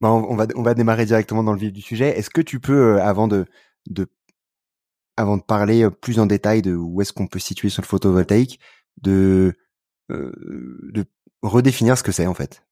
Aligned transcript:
on, 0.00 0.36
va, 0.36 0.46
on 0.54 0.62
va 0.62 0.74
démarrer 0.74 1.06
directement 1.06 1.42
dans 1.42 1.52
le 1.52 1.58
vif 1.58 1.72
du 1.72 1.82
sujet. 1.82 2.16
Est-ce 2.18 2.30
que 2.30 2.40
tu 2.40 2.60
peux, 2.60 2.96
euh, 2.96 3.02
avant 3.02 3.28
de, 3.28 3.46
parler 5.46 5.84
euh, 5.84 5.90
plus 5.90 6.20
en 6.20 6.26
détail 6.26 6.62
de 6.62 6.74
où 6.74 7.00
est-ce 7.00 7.12
qu'on 7.12 7.26
peut 7.26 7.38
situer 7.38 7.68
sur 7.68 7.82
le 7.82 7.86
photovoltaïque, 7.86 8.60
de, 9.02 9.54
euh, 10.10 10.32
de 10.92 11.04
redéfinir 11.42 11.98
ce 11.98 12.02
que 12.02 12.12
c'est 12.12 12.26
en 12.26 12.34
fait? 12.34 12.62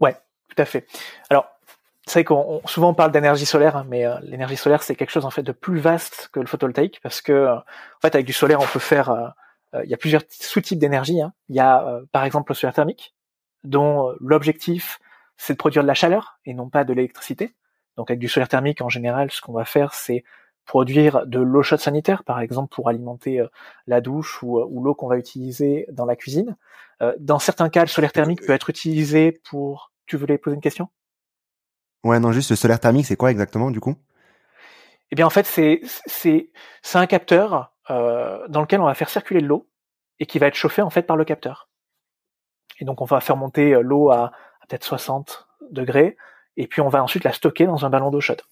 Ouais, 0.00 0.16
tout 0.48 0.60
à 0.60 0.64
fait. 0.64 0.86
Alors, 1.30 1.46
c'est 2.06 2.20
vrai 2.20 2.24
qu'on 2.24 2.62
souvent 2.66 2.94
parle 2.94 3.12
d'énergie 3.12 3.46
solaire, 3.46 3.76
hein, 3.76 3.86
mais 3.88 4.04
l'énergie 4.22 4.56
solaire 4.56 4.82
c'est 4.82 4.94
quelque 4.94 5.10
chose 5.10 5.26
en 5.26 5.30
fait 5.30 5.42
de 5.42 5.52
plus 5.52 5.78
vaste 5.78 6.30
que 6.32 6.40
le 6.40 6.46
photovoltaïque 6.46 7.00
parce 7.02 7.20
que 7.20 7.48
en 7.48 7.62
avec 8.02 8.24
du 8.24 8.32
solaire 8.32 8.60
on 8.60 8.66
peut 8.66 8.78
faire, 8.78 9.34
il 9.84 9.90
y 9.90 9.94
a 9.94 9.96
plusieurs 9.96 10.22
sous-types 10.30 10.78
d'énergie. 10.78 11.20
Hein. 11.20 11.32
Il 11.48 11.56
y 11.56 11.60
a 11.60 12.00
par 12.12 12.24
exemple 12.24 12.52
le 12.52 12.54
solaire 12.54 12.74
thermique, 12.74 13.14
dont 13.64 14.14
l'objectif 14.20 14.98
c'est 15.38 15.54
de 15.54 15.58
produire 15.58 15.82
de 15.82 15.88
la 15.88 15.94
chaleur 15.94 16.38
et 16.44 16.52
non 16.52 16.68
pas 16.68 16.84
de 16.84 16.92
l'électricité. 16.92 17.54
Donc 17.96 18.10
avec 18.10 18.20
du 18.20 18.28
solaire 18.28 18.48
thermique, 18.48 18.82
en 18.82 18.88
général, 18.88 19.30
ce 19.30 19.40
qu'on 19.40 19.52
va 19.52 19.64
faire, 19.64 19.94
c'est 19.94 20.24
produire 20.66 21.26
de 21.26 21.40
l'eau 21.40 21.62
chaude 21.62 21.80
sanitaire, 21.80 22.24
par 22.24 22.40
exemple 22.40 22.74
pour 22.74 22.88
alimenter 22.88 23.40
euh, 23.40 23.48
la 23.86 24.00
douche 24.00 24.42
ou, 24.42 24.58
euh, 24.58 24.68
l'eau 24.70 24.94
qu'on 24.94 25.08
va 25.08 25.16
utiliser 25.16 25.86
dans 25.90 26.04
la 26.04 26.14
cuisine. 26.14 26.56
Euh, 27.00 27.14
dans 27.18 27.38
certains 27.38 27.70
cas, 27.70 27.80
le 27.80 27.88
solaire 27.88 28.12
thermique 28.12 28.42
peut 28.46 28.52
être 28.52 28.68
utilisé 28.68 29.32
pour... 29.32 29.92
Tu 30.06 30.16
voulais 30.16 30.38
poser 30.38 30.56
une 30.56 30.60
question? 30.60 30.88
Ouais, 32.04 32.20
non, 32.20 32.32
juste 32.32 32.50
le 32.50 32.56
solaire 32.56 32.80
thermique, 32.80 33.06
c'est 33.06 33.16
quoi 33.16 33.30
exactement 33.30 33.70
du 33.70 33.80
coup? 33.80 33.96
Eh 35.10 35.16
bien, 35.16 35.26
en 35.26 35.30
fait, 35.30 35.46
c'est 35.46 35.80
c'est 36.06 36.50
c'est 36.82 36.98
un 36.98 37.06
capteur 37.06 37.72
dans 37.88 38.60
lequel 38.60 38.80
on 38.80 38.86
va 38.86 38.94
faire 38.94 39.08
circuler 39.08 39.40
de 39.40 39.46
l'eau 39.46 39.68
et 40.20 40.26
qui 40.26 40.38
va 40.38 40.46
être 40.46 40.54
chauffé 40.54 40.82
en 40.82 40.90
fait 40.90 41.02
par 41.02 41.16
le 41.16 41.24
capteur. 41.24 41.68
Et 42.80 42.84
donc, 42.84 43.00
on 43.00 43.04
va 43.04 43.20
faire 43.20 43.36
monter 43.36 43.80
l'eau 43.82 44.10
à 44.10 44.32
peut-être 44.68 44.84
60 44.84 45.48
degrés, 45.70 46.16
et 46.56 46.66
puis 46.66 46.80
on 46.80 46.88
va 46.88 47.02
ensuite 47.02 47.24
la 47.24 47.32
stocker 47.32 47.66
dans 47.66 47.84
un 47.84 47.90
ballon 47.90 48.10
d'eau 48.10 48.20
chaude. 48.20 48.42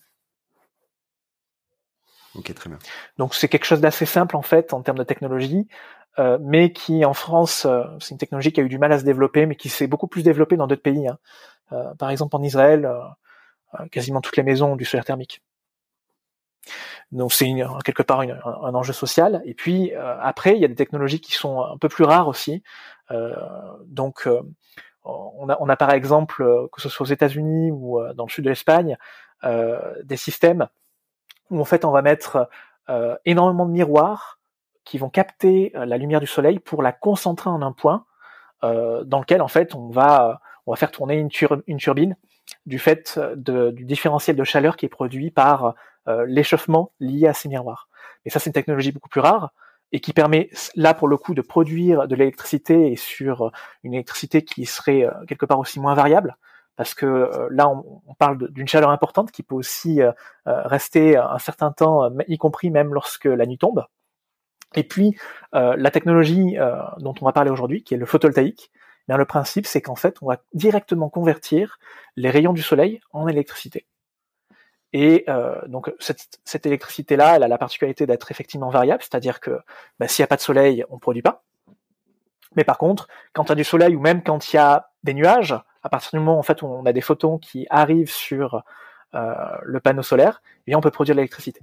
Ok, 2.37 2.53
très 2.55 2.69
bien. 2.69 2.79
Donc 3.19 3.35
c'est 3.35 3.49
quelque 3.49 3.65
chose 3.65 3.81
d'assez 3.81 4.07
simple 4.07 4.37
en 4.37 4.43
fait 4.43 4.73
en 4.73 4.83
termes 4.83 4.99
de 4.99 5.05
technologie, 5.05 5.69
euh, 6.19 6.39
mais 6.41 6.73
qui 6.73 7.05
en 7.05 7.15
France, 7.15 7.65
euh, 7.65 7.85
c'est 8.01 8.11
une 8.11 8.19
technologie 8.19 8.53
qui 8.53 8.61
a 8.61 8.63
eu 8.63 8.69
du 8.69 8.79
mal 8.79 8.93
à 8.93 8.99
se 8.99 9.05
développer, 9.05 9.47
mais 9.47 9.57
qui 9.57 9.69
s'est 9.69 9.87
beaucoup 9.87 10.07
plus 10.07 10.23
développée 10.23 10.57
dans 10.57 10.67
d'autres 10.67 10.83
pays. 10.83 11.09
Hein. 11.09 11.19
Euh, 11.73 11.95
par 11.95 12.11
exemple 12.11 12.37
en 12.37 12.43
Israël, 12.43 12.89
quasiment 13.91 14.21
toutes 14.21 14.37
les 14.37 14.43
maisons 14.43 14.73
ont 14.73 14.77
du 14.77 14.85
solaire 14.85 15.05
thermique. 15.05 15.43
Donc 17.13 17.33
c'est 17.33 17.53
quelque 17.85 18.03
part 18.03 18.21
un, 18.21 18.75
enjeu 18.75 18.93
social. 18.93 19.43
Et 19.45 19.55
puis 19.55 19.93
après, 19.95 20.55
il 20.57 20.61
y 20.61 20.65
a 20.65 20.69
des 20.69 20.75
technologies 20.75 21.21
qui 21.21 21.33
sont 21.33 21.61
un 21.63 21.79
peu 21.79 21.89
plus 21.89 22.05
rares 22.05 22.29
aussi. 22.29 22.63
donc 23.87 24.29
on 25.07 25.49
a, 25.49 25.57
on 25.61 25.69
a 25.69 25.77
par 25.77 25.93
exemple, 25.93 26.43
euh, 26.43 26.69
que 26.73 26.81
ce 26.81 26.89
soit 26.89 27.07
aux 27.07 27.11
États-Unis 27.11 27.71
ou 27.71 28.01
euh, 28.01 28.13
dans 28.15 28.25
le 28.25 28.31
sud 28.31 28.45
de 28.45 28.51
l'Espagne, 28.51 28.97
euh, 29.45 29.95
des 30.05 30.17
systèmes 30.17 30.69
où 31.51 31.61
en 31.61 31.65
fait 31.65 31.85
on 31.85 31.91
va 31.91 32.03
mettre 32.03 32.49
énormément 33.25 33.67
de 33.67 33.73
miroirs 33.73 34.39
qui 34.85 34.97
vont 34.97 35.11
capter 35.11 35.73
la 35.75 35.97
lumière 35.97 36.21
du 36.21 36.27
soleil 36.27 36.61
pour 36.61 36.83
la 36.83 36.93
concentrer 36.93 37.51
en 37.51 37.63
un 37.63 37.73
point, 37.73 38.05
dans 38.63 39.21
lequel 39.21 39.43
en 39.43 39.49
fait 39.49 39.75
on 39.75 39.89
va 39.91 40.41
on 40.67 40.73
va 40.73 40.77
faire 40.77 40.91
tourner 40.91 41.17
une 41.17 41.79
turbine 41.79 42.17
du 42.65 42.79
fait 42.79 43.21
du 43.37 43.85
différentiel 43.85 44.37
de 44.37 44.45
chaleur 44.45 44.77
qui 44.77 44.87
est 44.87 44.89
produit 44.89 45.31
par 45.33 45.75
l'échauffement 46.27 46.93
lié 47.01 47.27
à 47.27 47.35
ces 47.35 47.49
miroirs. 47.49 47.89
Et 48.25 48.31
ça 48.31 48.39
c'est 48.39 48.51
une 48.51 48.55
technologie 48.55 48.93
beaucoup 48.93 49.09
plus 49.09 49.21
rare 49.21 49.53
et 49.93 50.01
qui 50.01 50.13
permet 50.13 50.51
là 50.75 50.95
pour 50.95 51.09
le 51.09 51.17
coup 51.17 51.35
de 51.35 51.43
produire 51.43 52.09
de 52.09 52.15
l'électricité 52.15 52.93
et 52.93 52.97
sur 52.97 53.53
une 53.83 53.95
électricité 53.95 54.43
qui 54.43 54.67
serait 54.67 55.05
euh, 55.05 55.13
quelque 55.27 55.47
part 55.47 55.59
aussi 55.59 55.81
moins 55.81 55.95
variable 55.95 56.37
parce 56.77 56.95
que 56.95 57.07
euh, 57.07 57.49
là 57.51 57.69
on, 57.69 58.15
parle 58.15 58.51
d'une 58.51 58.69
chaleur 58.69 58.91
importante 58.91 59.31
qui 59.31 59.43
peut 59.43 59.55
aussi 59.55 60.03
euh, 60.03 60.13
rester 60.45 61.17
un 61.17 61.39
certain 61.39 61.71
temps 61.71 62.11
y 62.27 62.39
compris 62.39 62.71
même 62.71 62.95
lorsque 62.95 63.27
la 63.27 63.47
nuit 63.47 63.59
tombe 63.59 63.85
et 64.75 64.85
puis 64.85 65.17
la 65.53 65.91
technologie 65.91 66.57
dont 66.99 67.15
on 67.21 67.25
va 67.25 67.33
parler 67.33 67.51
aujourd'hui 67.51 67.85
qui 67.85 67.95
est 67.95 67.97
le 67.97 68.07
photovoltaïque 68.07 68.71
eh 68.75 69.05
bien 69.09 69.17
le 69.17 69.25
principe 69.25 69.67
c'est 69.67 69.81
qu'en 69.81 69.95
fait 69.95 70.17
on 70.23 70.27
va 70.27 70.39
directement 70.55 71.09
convertir 71.09 71.79
les 72.17 72.31
rayons 72.31 72.53
du 72.53 72.63
soleil 72.63 73.01
en 73.13 73.29
électricité 73.29 73.87
et 74.93 75.25
euh, 75.29 75.61
donc 75.67 75.93
cette, 75.99 76.67
électricité-là, 76.67 77.37
elle 77.37 77.43
a 77.43 77.49
la 77.49 77.59
particularité 77.59 78.07
d'être 78.07 78.31
effectivement 78.31 78.71
variable, 78.71 79.03
c'est-à-dire 79.03 79.41
que 79.41 79.59
bah, 79.99 80.09
s'il 80.09 80.23
n'y 80.23 80.25
a 80.25 80.29
pas 80.29 80.37
de 80.37 80.41
soleil, 80.41 80.85
on 80.91 80.95
ne 80.95 81.01
produit 81.01 81.23
pas. 81.23 81.43
Mais 82.55 82.65
par 82.65 82.79
contre, 82.79 83.09
quand 83.33 83.45
il 83.45 83.49
y 83.51 83.53
a 83.53 83.57
du 83.57 83.65
soleil 83.65 83.95
ou 83.97 84.01
même 84.01 84.23
quand 84.23 84.53
il 84.53 84.57
y 84.57 84.59
a 84.59 84.91
des 85.03 85.15
nuages, 85.15 85.55
à 85.83 85.89
partir 85.89 86.11
du 86.13 86.19
moment 86.19 86.39
en 86.39 86.43
fait 86.43 86.63
où 86.63 86.67
on 86.67 86.87
a 86.87 86.93
des 86.93 87.01
photons 87.01 87.39
qui 87.39 87.67
arrivent 87.69 88.11
sur 88.11 88.63
euh, 89.15 89.35
le 89.63 89.81
panneau 89.81 90.03
solaire, 90.03 90.43
eh 90.67 90.75
on 90.75 90.81
peut 90.81 90.91
produire 90.91 91.15
de 91.15 91.21
l'électricité. 91.21 91.61